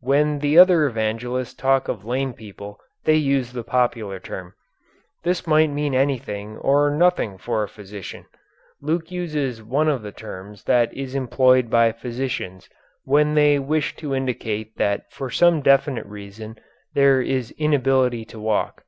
When 0.00 0.40
the 0.40 0.58
other 0.58 0.86
evangelists 0.86 1.54
talk 1.54 1.86
of 1.86 2.04
lame 2.04 2.32
people 2.32 2.80
they 3.04 3.14
use 3.14 3.52
the 3.52 3.62
popular 3.62 4.18
term. 4.18 4.54
This 5.22 5.46
might 5.46 5.70
mean 5.70 5.94
anything 5.94 6.56
or 6.56 6.90
nothing 6.90 7.38
for 7.38 7.62
a 7.62 7.68
physician. 7.68 8.26
Luke 8.82 9.12
uses 9.12 9.62
one 9.62 9.86
of 9.88 10.02
the 10.02 10.10
terms 10.10 10.64
that 10.64 10.92
is 10.92 11.14
employed 11.14 11.70
by 11.70 11.92
physicians 11.92 12.68
when 13.04 13.34
they 13.34 13.60
wish 13.60 13.94
to 13.98 14.16
indicate 14.16 14.78
that 14.78 15.12
for 15.12 15.30
some 15.30 15.62
definite 15.62 16.06
reason 16.06 16.58
there 16.94 17.22
is 17.22 17.52
inability 17.52 18.24
to 18.24 18.40
walk. 18.40 18.82